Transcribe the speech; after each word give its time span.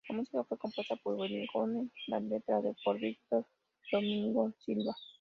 La 0.09 0.15
música 0.15 0.43
fue 0.45 0.57
compuesta 0.57 0.95
por 0.95 1.13
Wilfred 1.13 1.45
Junge 1.53 1.91
y 2.07 2.11
la 2.11 2.19
letra 2.19 2.59
por 2.83 2.97
Víctor 2.99 3.45
Domingo 3.91 4.51
Silva. 4.65 4.95